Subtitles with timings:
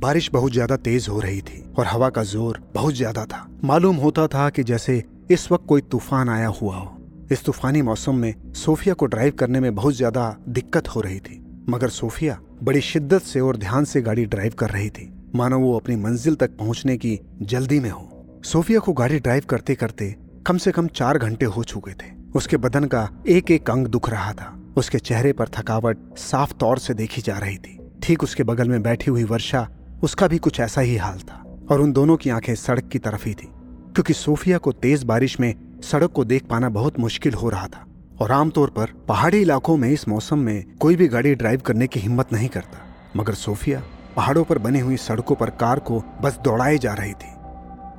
[0.00, 3.96] बारिश बहुत ज़्यादा तेज हो रही थी और हवा का ज़ोर बहुत ज़्यादा था। मालूम
[3.96, 8.52] होता था कि जैसे इस वक्त कोई तूफ़ान आया हुआ हो। इस तूफानी मौसम में
[8.56, 13.22] सोफिया को ड्राइव करने में बहुत ज़्यादा दिक्कत हो रही थी, मगर सोफिया बड़ी शिद्दत
[13.22, 16.96] से और ध्यान से गाड़ी ड्राइव कर रही थी। मानो वो अपनी मंजिल तक पहुँचने
[16.96, 20.14] की जल्दी में हो। सोफिया को गाड़ी ड्राइव करते करते
[20.46, 24.08] कम से कम चार घंटे हो चुके थे। उसके बदन का एक एक अंग दुख
[24.10, 28.42] रहा था। उसके चेहरे पर थकावट साफ़ तौर से देखी जा रही थी। ठीक उसके
[28.44, 29.68] बगल में बैठी हुई वर्षा
[30.02, 33.26] उसका भी कुछ ऐसा ही हाल था और उन दोनों की आँखें सड़क की तरफ़
[33.26, 33.48] ही थी,
[33.94, 37.84] क्योंकि सोफिया को तेज बारिश में सड़क को देख पाना बहुत मुश्किल हो रहा था
[38.20, 42.00] और आमतौर पर पहाड़ी इलाकों में इस मौसम में कोई भी गाड़ी ड्राइव करने की
[42.00, 42.78] हिम्मत नहीं करता,
[43.16, 43.82] मगर सोफिया
[44.16, 47.34] पहाड़ों पर बनी हुई सड़कों पर कार को बस दौड़ाई जा रही थी।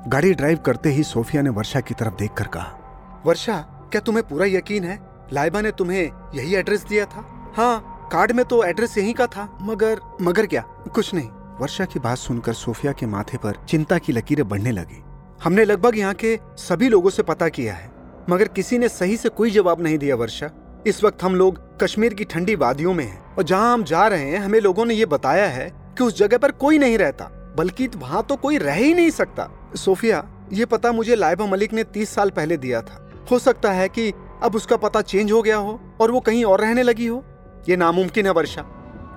[0.07, 3.57] गाड़ी ड्राइव करते ही सोफिया ने वर्षा की तरफ़ देखकर कहा, वर्षा,
[3.91, 4.99] क्या तुम्हें पूरा यकीन है?
[5.33, 6.01] लाइबा ने तुम्हें
[6.35, 7.25] यही एड्रेस दिया था?
[7.57, 10.61] हाँ कार्ड में तो एड्रेस यही का था, मगर मगर क्या?
[10.95, 11.29] कुछ नहीं।
[11.61, 15.01] वर्षा की बात सुनकर सोफिया के माथे पर चिंता की लकीरें बढ़ने लगी।
[15.43, 17.91] हमने लगभग यहाँ के सभी लोगों से पता किया है,
[18.29, 20.49] मगर किसी ने सही से कोई जवाब नहीं दिया वर्षा।
[20.87, 24.25] इस वक्त हम लोग कश्मीर की ठंडी वादियों में हैं, और जहाँ हम जा रहे
[24.25, 27.87] हैं, हमें लोगों ने ये बताया है कि उस जगह पर कोई नहीं रहता, बल्कि
[27.87, 32.09] वहाँ तो कोई रह ही नहीं सकता। सोफिया, ये पता मुझे लाइबा मलिक ने तीस
[32.09, 34.11] साल पहले दिया था। हो सकता है कि
[34.43, 37.23] अब उसका पता चेंज हो गया हो, और वो कहीं और रहने लगी हो।
[37.69, 38.65] ये नामुमकिन है वर्षा।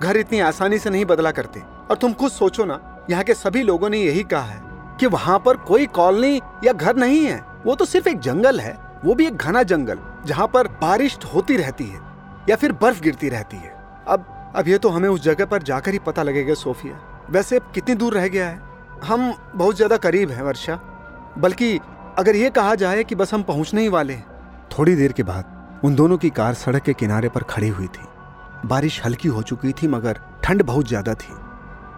[0.01, 2.79] घर इतनी आसानी से नहीं बदला करते। और तुम खुद सोचो ना,
[3.09, 4.61] यहाँ के सभी लोगों ने यही कहा है
[4.99, 8.77] कि वहाँ पर कोई कॉलोनी या घर नहीं है। वो तो सिर्फ़ एक जंगल है,
[9.05, 11.99] वो भी एक घना जंगल, जहाँ पर बारिश होती रहती है
[12.49, 13.73] या फिर बर्फ़ गिरती रहती है।
[14.07, 16.99] अब अब ये तो हमें उस जगह पर जाकर ही पता लगेगा, सोफिया।
[17.29, 18.61] वैसे कितनी दूर रह गया है?
[19.03, 20.75] हम बहुत ज़्यादा करीब हैं, वर्षा।
[21.37, 21.77] बल्कि
[22.17, 24.25] अगर ये कहा जाए कि बस हम पहुँचने ही वाले हैं।
[24.69, 28.05] थोड़ी देर के बाद उन दोनों की कार सड़क के किनारे पर खड़ी हुई थी।
[28.65, 31.33] बारिश हल्की हो चुकी थी, मगर ठंड बहुत ज़्यादा थी।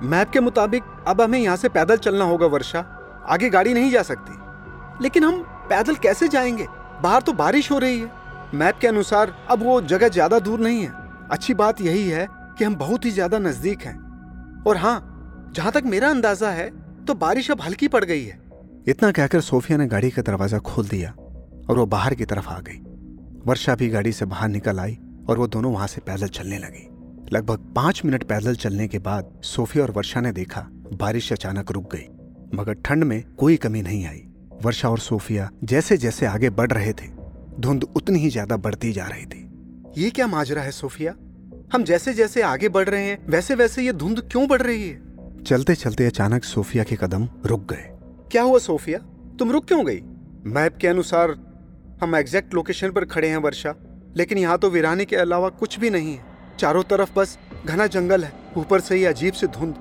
[0.08, 2.80] मैप के मुताबिक, अब हमें यहाँ से पैदल चलना होगा, वर्षा।
[3.28, 6.67] आगे गाड़ी नहीं जा सकती। लेकिन हम पैदल कैसे जाएँगे?
[7.04, 8.11] बाहर तो बारिश हो रही है।
[8.54, 10.92] मैप के अनुसार, अब वो जगह ज़्यादा दूर नहीं है।
[11.32, 12.27] अच्छी बात यही है
[12.58, 16.70] कि हम बहुत ही ज़्यादा नज़दीक हैं। और हाँ जहाँ तक मेरा अंदाज़ा है
[17.06, 18.39] तो बारिश अब हल्की पड़ गई है।
[18.88, 21.14] इतना कहकर सोफिया ने गाड़ी का दरवाज़ा खोल दिया
[21.70, 22.80] और वो बाहर की तरफ़ आ गई।
[23.45, 24.98] वर्षा भी गाड़ी से बाहर निकल आई।
[25.30, 26.88] और वो दोनों वहाँ से पैदल चलने लगी।
[27.33, 30.61] लगभग पाँच मिनट पैदल चलने के बाद सोफिया और वर्षा ने देखा,
[30.93, 32.08] बारिश अचानक रुक गई,
[32.55, 34.23] मगर ठंड में कोई कमी नहीं आई।
[34.64, 37.08] वर्षा और सोफिया जैसे जैसे आगे बढ़ रहे थे,
[37.60, 39.43] धुंध उतनी ही ज़्यादा बढ़ती जा रही थी।
[39.98, 41.15] ये क्या माजरा है सोफिया?
[41.73, 45.44] हम जैसे जैसे आगे बढ़ रहे हैं वैसे वैसे ये धुंध क्यों बढ़ रही है?
[45.44, 47.89] चलते चलते अचानक सोफिया के कदम रुक गए।
[48.32, 48.99] क्या हुआ सोफिया?
[49.39, 50.02] तुम रुक क्यों गई?
[50.45, 51.36] मैप के अनुसार
[52.02, 53.73] हम एग्जैक्ट लोकेशन पर खड़े हैं, वर्षा।
[54.17, 58.23] लेकिन यहाँ तो वीरानी के अलावा कुछ भी नहीं है। चारों तरफ़ बस घना जंगल
[58.23, 59.76] है, ऊपर से ही अजीब से धुंध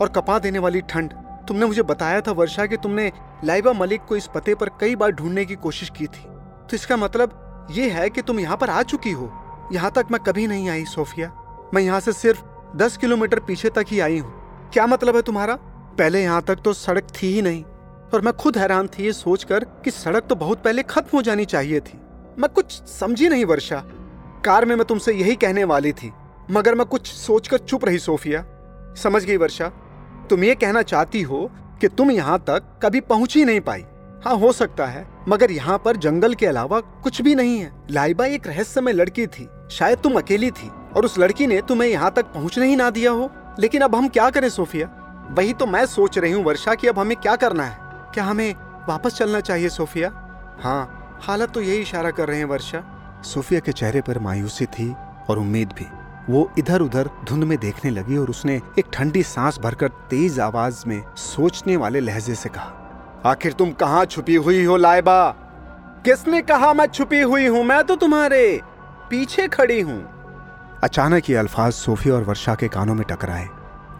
[0.00, 1.12] और कपा देने वाली ठंड।
[1.48, 3.10] तुमने मुझे बताया था वर्षा कि तुमने
[3.44, 6.22] लाइबा मलिक को इस पते पर कई बार ढूँढने की कोशिश की थी।
[6.70, 9.30] तो इसका मतलब ये है कि तुम यहाँ पर आ चुकी हो।
[9.72, 11.32] यहाँ तक मैं कभी नहीं आई, सोफिया।
[11.74, 12.42] मैं यहाँ से सिर्फ़
[12.76, 15.54] दस किलोमीटर पीछे तक ही आई हूँ। क्या मतलब है तुम्हारा?
[15.54, 17.64] पहले यहाँ तक तो सड़क थी ही नहीं।
[18.14, 21.44] और मैं खुद हैरान थी ये सोचकर कि सड़क तो बहुत पहले खत्म हो जानी
[21.44, 21.98] चाहिए थी।
[22.38, 23.82] मैं कुछ समझी नहीं वर्षा।
[24.44, 26.12] कार में मैं तुमसे यही कहने वाली थी,
[26.50, 28.44] मगर मैं कुछ सोचकर चुप रही सोफिया।
[28.96, 29.68] समझ गई वर्षा,
[30.30, 33.84] तुम ये कहना चाहती हो कि तुम यहाँ तक कभी पहुँच ही नहीं पाई।
[34.24, 38.26] हाँ हो सकता है, मगर यहाँ पर जंगल के अलावा कुछ भी नहीं है। लाइबा
[38.26, 42.32] एक रहस्यमय लड़की थी, शायद तुम अकेली थी, और उस लड़की ने तुम्हें यहाँ तक
[42.34, 43.30] पहुँचने ही ना दिया हो।
[43.60, 44.88] लेकिन अब हम क्या करें सोफिया?
[45.30, 47.78] वही तो मैं सोच रही हूँ वर्षा की अब हमें क्या करना है?
[48.14, 48.54] क्या हमें
[48.88, 50.08] वापस चलना चाहिए सोफिया?
[50.60, 52.82] हाँ हालत तो यही इशारा कर रहे हैं वर्षा।
[53.24, 54.94] सोफिया के चेहरे पर मायूसी थी
[55.30, 55.86] और उम्मीद भी।
[56.28, 60.82] वो इधर उधर धुंध में देखने लगी और उसने एक ठंडी सांस भरकर तेज आवाज़
[60.86, 65.28] में सोचने वाले लहजे से कहा आखिर तुम कहाँ छुपी हुई हो लाइबा
[66.04, 67.62] किसने कहा मैं छुपी हुई हूँ?
[67.64, 68.60] मैं तो तुम्हारे
[69.10, 70.00] पीछे खड़ी हूँ।
[70.82, 73.48] अचानक ये अल्फाज सोफिया और वर्षा के कानों में टकराए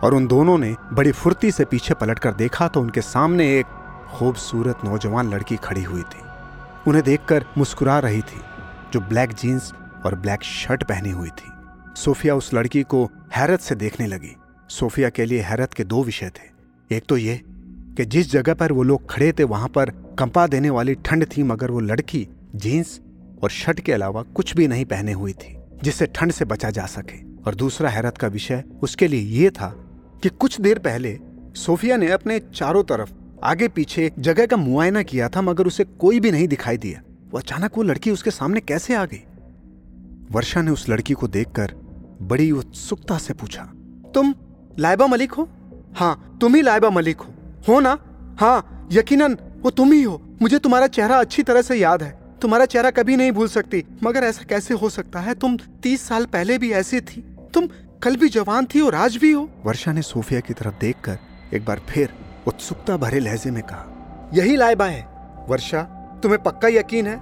[0.05, 3.79] और उन दोनों ने बड़ी फुर्ती से पीछे पलटकर देखा तो उनके सामने एक
[4.11, 6.23] खूबसूरत नौजवान लड़की खड़ी हुई थी।
[6.89, 8.41] उन्हें देखकर मुस्कुरा रही थी,
[8.93, 9.73] जो ब्लैक जीन्स
[10.07, 11.51] और ब्लैक शर्ट पहनी हुई थी।
[11.97, 14.37] सोफिया उस लड़की को हैरत से देखने लगी।
[14.69, 17.43] सोफिया के लिए हैरत के दो विषय थे। एक तो ये
[17.97, 21.43] कि जिस जगह पर वो लोग खड़े थे, वहाँ पर कंपा देने वाली ठंड थी,
[21.43, 23.01] मगर वो लड़की जीन्स
[23.43, 26.87] और शर्ट के अलावा कुछ भी नहीं पहने हुई थी, जिससे ठंड से बचा जा
[26.87, 29.69] सके। और दूसरा हैरत का विषय उसके लिए ये था
[30.23, 31.19] कि कुछ देर पहले
[31.55, 33.11] सोफिया ने अपने चारों तरफ़
[33.45, 37.01] आगे पीछे जगह का मुआयना किया था, मगर उसे कोई भी नहीं दिखाई दिया।
[37.33, 39.23] वो अचानक वो लड़की उसके सामने कैसे आ गई?
[40.33, 41.75] वर्षा ने उस लड़की को देखकर
[42.23, 43.63] बड़ी उत्सुकता से पूछा,
[44.15, 44.35] तुम
[44.79, 45.49] लाइबा मलिक हो?
[45.95, 47.35] हाँ तुम ही लाइबा मलिक हो।
[47.69, 47.97] हो ना?
[48.41, 52.65] हाँ यकीनन, वो तुम ही हो। मुझे तुम्हारा चेहरा अच्छी तरह से याद है। तुम्हारा
[52.65, 55.35] चेहरा कभी नहीं भूल सकती, मगर ऐसा कैसे हो सकता है?
[55.35, 57.21] तुम तीस साल पहले भी ऐसी थी।
[57.55, 57.69] तुम
[58.03, 61.19] कल भी जवान थी और आज भी हो। वर्षा ने सोफिया की तरफ़ देखकर
[61.55, 62.09] एक बार फिर
[62.51, 65.03] उत्सुकता भरे लहजे में कहा, यही लाइबा है।
[65.49, 65.83] वर्षा,
[66.23, 67.17] तुम्हें पक्का यकीन है?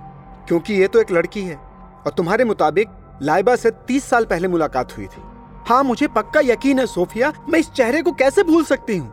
[0.49, 2.89] क्योंकि ये तो एक लड़की है और तुम्हारे मुताबिक
[3.23, 5.23] लाइबा से तीस साल पहले मुलाकात हुई थी।
[5.69, 9.13] हाँ मुझे पक्का यकीन है, सोफिया, मैं इस चेहरे को कैसे भूल सकती हूँ?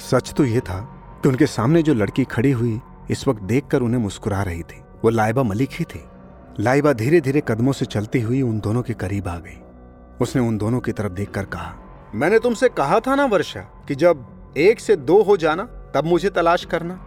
[0.00, 0.78] सच तो ये था
[1.22, 5.10] कि उनके सामने जो लड़की खड़ी हुई, इस वक्त देखकर उन्हें मुस्कुरा रही थी। वो
[5.10, 6.04] लाइबा मलिक ही थी।
[6.60, 9.60] लाइबा धीरे धीरे कदमों से चलती हुई उन दोनों के करीब आ गई।
[10.20, 11.74] उसने उन दोनों की तरफ़ देखकर कहा,
[12.14, 14.26] मैंने तुमसे कहा था ना, वर्षा, कि जब
[14.56, 15.64] एक से दो हो जाना,
[15.94, 16.98] तब मुझे तलाश करना।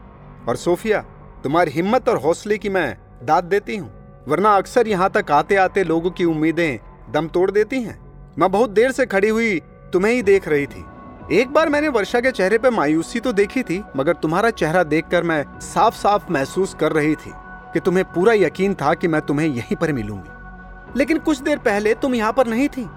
[0.48, 1.01] और सोफिया,
[1.44, 3.90] तुम्हारी हिम्मत और हौसले की मैं दाद देती हूँ,
[4.28, 6.80] वरना अक्सर यहाँ तक आते आते लोगों की उम्मीदें
[7.12, 8.00] दम तोड़ देती हैं।
[8.38, 9.60] मैं बहुत देर से खड़ी हुई
[9.94, 10.86] तुम्हें ही देख रही थी।
[11.31, 15.24] एक बार मैंने वर्षा के चेहरे पर मायूसी तो देखी थी, मगर तुम्हारा चेहरा देखकर
[15.24, 17.31] मैं साफ़ साफ़ महसूस कर रही थी
[17.74, 21.94] कि तुम्हें पूरा यकीन था कि मैं तुम्हें यहीं पर मिलूँगी। लेकिन कुछ देर पहले
[21.94, 22.88] तुम यहाँ पर नहीं थी।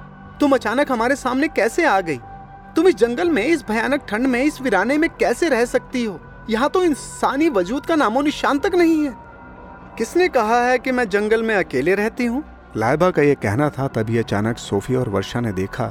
[0.41, 2.19] तुम अचानक हमारे सामने कैसे आ गई?
[2.77, 6.21] तुम इस जंगल में, इस भयानक ठंड में, इस वीराने में कैसे रह सकती हो?
[6.51, 9.15] यहाँ तो इंसानी वजूद का नामो निशान तक नहीं है।
[9.99, 12.45] किसने कहा है कि मैं जंगल में अकेले रहती हूँ?
[12.77, 15.87] लाइबा का यह कहना था, तभी अचानक सोफी और वर्षा ने देखा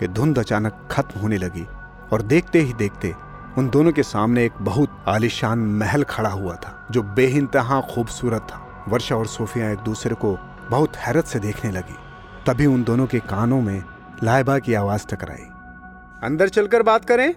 [0.00, 1.66] कि धुंध अचानक खत्म होने लगी
[2.12, 3.14] और देखते ही देखते
[3.58, 8.84] उन दोनों के सामने एक बहुत आलिशान महल खड़ा हुआ था, जो बेइंतहा खूबसूरत था।
[8.88, 10.38] वर्षा और सोफिया एक दूसरे को
[10.70, 11.96] बहुत हैरत से देखने लगी।
[12.46, 13.82] तभी उन दोनों के कानों में
[14.24, 15.49] लाइबा की आवाज़ टकराई।
[16.24, 17.34] अंदर चलकर बात करें?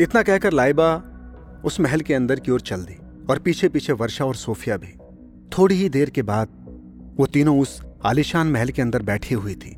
[0.00, 1.02] इतना कहकर लाइबा
[1.64, 2.96] उस महल के अंदर की ओर चल दी
[3.30, 4.94] और पीछे पीछे वर्षा और सोफिया भी।
[5.58, 6.48] थोड़ी ही देर के बाद
[7.18, 9.76] वो तीनों उस आलिशान महल के अंदर बैठी हुई थी।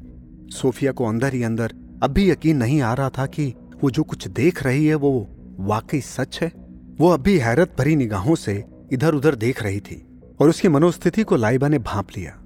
[0.53, 4.03] सोफिया को अंदर ही अंदर अब भी यकीन नहीं आ रहा था कि वो जो
[4.03, 5.29] कुछ देख रही है वो
[5.61, 6.53] वाकई सच है।
[6.99, 10.07] वो अब भी हैरत भरी निगाहों से इधर उधर देख रही थी
[10.41, 12.39] और उसकी मनोस्थिति को लाइबा ने भांप लिया।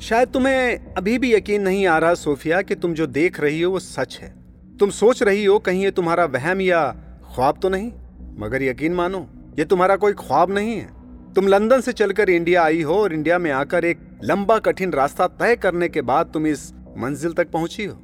[0.00, 3.72] शायद तुम्हें अभी भी यकीन नहीं आ रहा, सोफिया, कि तुम जो देख रही हो
[3.72, 4.39] वो सच है।
[4.80, 6.80] तुम सोच रही हो कहीं ये तुम्हारा वहम या
[7.34, 7.90] ख्वाब तो नहीं?
[8.38, 9.18] मगर यकीन मानो,
[9.58, 10.88] ये तुम्हारा कोई ख्वाब नहीं है।
[11.34, 15.26] तुम लंदन से चलकर इंडिया आई हो और इंडिया में आकर एक लंबा कठिन रास्ता
[15.26, 17.96] तय करने के बाद तुम इस मंजिल तक पहुँची हो।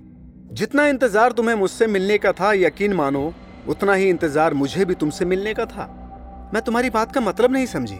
[0.53, 3.33] जितना इंतज़ार तुम्हें मुझसे मिलने का था, यकीन मानो,
[3.69, 5.89] उतना ही इंतज़ार मुझे भी तुमसे मिलने का था।
[6.55, 7.99] मैं तुम्हारी बात का मतलब नहीं समझी।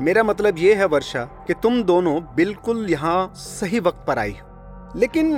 [0.00, 4.98] मेरा मतलब यह है वर्षा, कि तुम दोनों बिल्कुल यहाँ सही वक्त पर आई हो।
[4.98, 5.36] लेकिन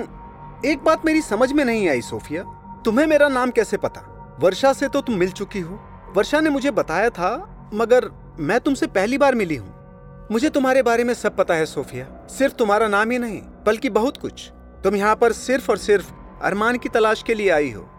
[0.65, 2.43] एक बात मेरी समझ में नहीं आई, सोफिया।
[2.89, 4.01] तुम्हें मेरा नाम कैसे पता?
[4.41, 5.81] वर्षा से तो तुम मिल चुकी हो।
[6.17, 11.05] वर्षा ने मुझे बताया था, मगर मैं तुमसे पहली बार मिली हूँ। मुझे तुम्हारे बारे
[11.05, 14.53] में सब पता है, सोफिया। सिर्फ़ तुम्हारा नाम ही नहीं, बल्कि बहुत कुछ।
[14.85, 16.13] तुम यहाँ पर सिर्फ़ और सिर्फ़
[16.43, 17.91] अरमान की तलाश के लिए आई हो।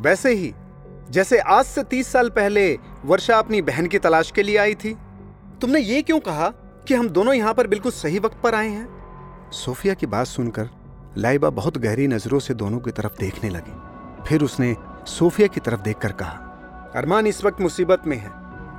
[0.00, 0.54] वैसे ही,
[1.10, 4.96] जैसे आज से तीस साल पहले वर्षा अपनी बहन की तलाश के लिए आई थी,
[5.60, 6.48] तुमने ये क्यों कहा
[6.88, 8.88] कि हम दोनों यहाँ पर बिल्कुल सही वक्त पर आए हैं?
[9.50, 10.70] सोफिया की बात सुनकर
[11.18, 13.91] लाइबा बहुत गहरी नज़रों से दोनों की तरफ़ देखने लगी।
[14.26, 14.76] फिर उसने
[15.06, 16.30] सोफिया की तरफ़ देखकर कहा,
[16.96, 18.30] अरमान इस वक्त मुसीबत में है।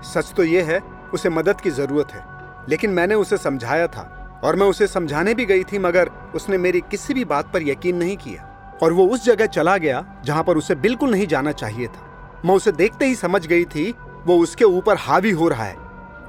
[0.03, 0.79] सच तो यह है,
[1.13, 2.25] उसे मदद की ज़रूरत है।
[2.69, 6.81] लेकिन मैंने उसे समझाया था, और मैं उसे समझाने भी गई थी, मगर उसने मेरी
[6.81, 8.49] किसी भी बात पर यकीन नहीं किया।
[8.83, 12.55] और वो उस जगह चला गया, जहाँ पर उसे बिल्कुल नहीं जाना चाहिए था। मैं
[12.55, 13.95] उसे देखते ही समझ गई थी,
[14.25, 15.75] वो उसके ऊपर हावी हो रहा है,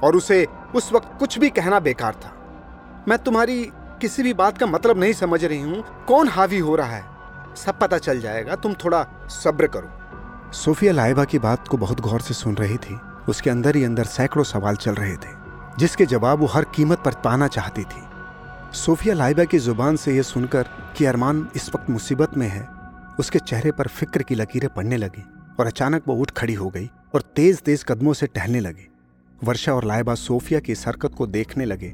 [0.03, 2.35] और उसे उस वक्त कुछ भी कहना बेकार था।
[3.07, 6.87] मैं तुम्हारी किसी भी बात का मतलब नहीं समझ रही हूँ, कौन हावी हो रहा
[6.87, 7.14] है?
[7.55, 12.21] सब पता चल जाएगा, तुम थोड़ा सब्र करो। सोफिया लाइबा की बात को बहुत गौर
[12.21, 15.33] से सुन रही थी। उसके अंदर ही अंदर सैकड़ों सवाल चल रहे थे,
[15.79, 18.03] जिसके जवाब वो हर कीमत पर पाना चाहती थी।
[18.75, 22.67] सोफिया लाइबा की ज़ुबान से यह सुनकर कि अरमान इस वक्त मुसीबत में है,
[23.19, 25.23] उसके चेहरे पर फ़िक्र की लकीरें पड़ने लगी
[25.59, 28.87] और अचानक वो उठ खड़ी हो गई और तेज तेज कदमों से टहलने लगी।
[29.39, 31.93] वर्षा और लाइबा सोफिया की इस हरकत को देखने लगे,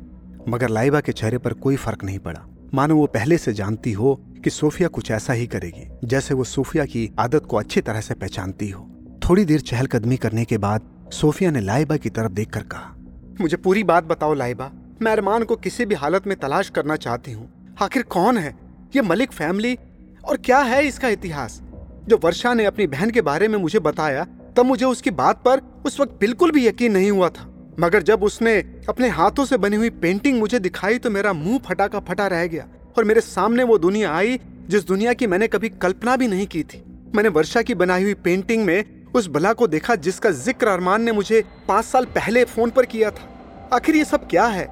[0.50, 4.14] मगर लाइबा के चेहरे पर कोई फ़र्क नहीं पड़ा। मानो वो पहले से जानती हो
[4.44, 8.14] कि सोफिया कुछ ऐसा ही करेगी, जैसे वो सोफिया की आदत को अच्छी तरह से
[8.14, 8.88] पहचानती हो।
[9.24, 10.82] थोड़ी देर चहलकदमी करने के बाद
[11.14, 12.96] सोफिया ने लाइबा की तरफ़ देखकर कहा,
[13.42, 17.32] मुझे पूरी बात बताओ लाइबा, मैं अरमान को किसी भी हालत में तलाश करना चाहती
[17.32, 18.56] हूँ। आखिर कौन है?
[18.96, 19.78] ये मलिक फैमिली?
[20.26, 21.62] और क्या है इसका इतिहास?
[22.08, 24.26] जो वर्षा ने अपनी बहन के बारे में मुझे बताया,
[24.58, 28.24] तब मुझे उसकी बात पर उस वक्त बिल्कुल भी यकीन नहीं हुआ था। मगर जब
[28.24, 28.58] उसने
[28.90, 32.46] अपने हाथों से बनी हुई पेंटिंग मुझे दिखाई तो मेरा मुँह फटा का फटा रह
[32.48, 36.48] गया और मेरे सामने वो दुनिया आई, जिस दुनिया की मैंने कभी कल्पना भी नहीं
[36.48, 36.84] की थी।
[37.16, 41.12] मैंने वर्षा की बनाई हुई पेंटिंग में उस बला को देखा, जिसका ज़िक्र अरमान ने
[41.12, 44.68] मुझे पाँच साल पहले फ़ोन पर किया था। आखिर ये सब क्या है?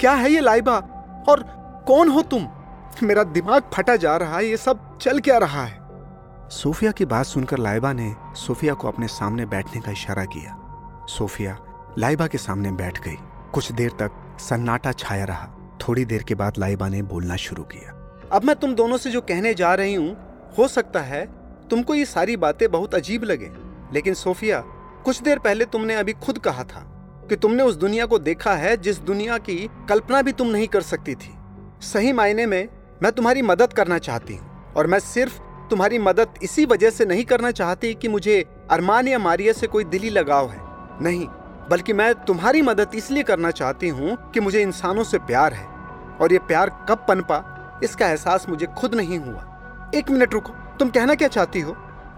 [0.00, 0.76] क्या है ये लाइबा?
[1.28, 1.42] और
[1.86, 2.48] कौन हो तुम?
[3.02, 5.78] मेरा दिमाग फटा जा रहा है, ये सब चल क्या रहा है?
[6.50, 10.56] सोफिया की बात सुनकर लाइबा ने सोफिया को अपने सामने बैठने का इशारा किया।
[11.08, 11.58] सोफिया
[11.98, 13.16] लाइबा के सामने बैठ गई।
[13.52, 15.48] कुछ देर तक सन्नाटा छाया रहा।
[15.80, 17.92] थोड़ी देर के बाद लाइबा ने बोलना शुरू किया।
[18.32, 20.16] अब मैं तुम दोनों से जो कहने जा रही हूँ,
[20.58, 21.24] हो सकता है
[21.70, 23.50] तुमको ये सारी बातें बहुत अजीब लगे।
[23.92, 24.60] लेकिन सोफिया,
[25.04, 26.80] कुछ देर पहले तुमने अभी खुद कहा था
[27.28, 29.56] कि तुमने उस दुनिया को देखा है जिस दुनिया की
[29.88, 31.34] कल्पना भी तुम नहीं कर सकती थी।
[31.82, 32.68] सही मायने में
[33.02, 35.38] मैं तुम्हारी मदद करना चाहती हूँ और मैं सिर्फ़
[35.70, 39.84] तुम्हारी मदद इसी वजह से नहीं करना चाहती कि मुझे अरमान या मारिया से कोई
[39.84, 40.60] दिली लगाव है।
[41.02, 41.26] नहीं
[41.70, 45.66] बल्कि मैं तुम्हारी मदद इसलिए करना चाहती हूँ कि मुझे इंसानों से प्यार है।
[46.20, 50.90] और ये प्यार कब पनपा, इसका एहसास मुझे खुद नहीं हुआ। एक मिनट रुको, तुम
[50.90, 51.72] कहना क्या चाहती हो?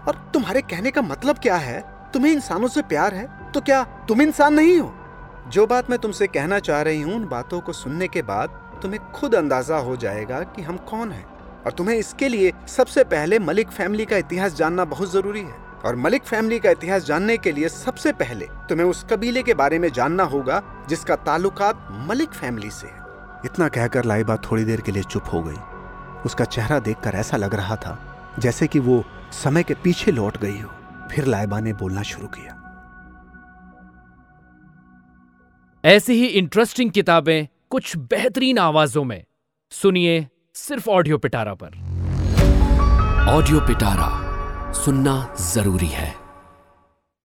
[0.07, 1.79] और तुम्हारे कहने का मतलब क्या है?
[2.13, 3.51] तुम्हें इंसानों से प्यार है?
[3.51, 4.93] तो क्या तुम इंसान नहीं हो?
[5.47, 8.49] जो बात मैं तुमसे कहना चाह रही हूँ, उन बातों को सुनने के बाद
[8.81, 11.25] तुम्हें खुद अंदाज़ा हो जाएगा कि हम कौन हैं।
[11.65, 15.95] और तुम्हें इसके लिए सबसे पहले मलिक फैमिली का इतिहास जानना बहुत ज़रूरी है। और
[15.95, 19.91] मलिक फैमिली का इतिहास जानने के लिए सबसे पहले तुम्हें उस कबीले के बारे में
[19.91, 23.05] जानना होगा जिसका ताल्लुकात मलिक फैमिली से है।
[23.45, 25.57] इतना कहकर लाइबा थोड़ी देर के लिए चुप हो गई।
[26.25, 30.59] उसका चेहरा देखकर ऐसा लग रहा था जैसे कि वो समय के पीछे लौट गई
[30.59, 30.69] हो।
[31.11, 32.53] फिर लाइबा ने बोलना शुरू किया।
[35.85, 39.23] ऐसी ही इंटरेस्टिंग किताबें कुछ बेहतरीन आवाजों में।
[39.71, 41.67] सुनिए सिर्फ़ ऑडियो पिटारा पर।
[43.29, 44.26] ऑडियो पिटारा
[44.85, 46.26] सुनना ज़रूरी है।